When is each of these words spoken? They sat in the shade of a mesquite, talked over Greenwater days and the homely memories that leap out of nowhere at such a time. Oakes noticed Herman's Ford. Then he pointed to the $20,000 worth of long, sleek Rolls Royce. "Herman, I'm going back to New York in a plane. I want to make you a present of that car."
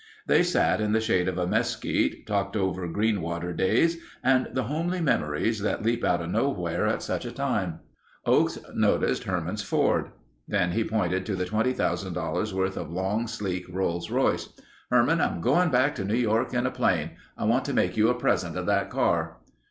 They 0.25 0.41
sat 0.41 0.81
in 0.81 0.93
the 0.93 0.99
shade 0.99 1.27
of 1.27 1.37
a 1.37 1.45
mesquite, 1.45 2.25
talked 2.25 2.55
over 2.55 2.87
Greenwater 2.87 3.55
days 3.55 4.01
and 4.23 4.47
the 4.51 4.63
homely 4.63 4.99
memories 4.99 5.59
that 5.59 5.83
leap 5.83 6.03
out 6.03 6.23
of 6.23 6.31
nowhere 6.31 6.87
at 6.87 7.03
such 7.03 7.23
a 7.23 7.31
time. 7.31 7.81
Oakes 8.25 8.57
noticed 8.73 9.25
Herman's 9.25 9.61
Ford. 9.61 10.09
Then 10.47 10.71
he 10.71 10.83
pointed 10.83 11.23
to 11.27 11.35
the 11.35 11.45
$20,000 11.45 12.51
worth 12.51 12.77
of 12.77 12.89
long, 12.89 13.27
sleek 13.27 13.67
Rolls 13.69 14.09
Royce. 14.09 14.49
"Herman, 14.89 15.21
I'm 15.21 15.39
going 15.39 15.69
back 15.69 15.93
to 15.97 16.03
New 16.03 16.15
York 16.15 16.51
in 16.51 16.65
a 16.65 16.71
plane. 16.71 17.11
I 17.37 17.45
want 17.45 17.63
to 17.65 17.73
make 17.73 17.95
you 17.95 18.09
a 18.09 18.15
present 18.15 18.57
of 18.57 18.65
that 18.65 18.89
car." 18.89 19.37